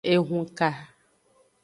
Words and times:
Ehunka. 0.11 0.69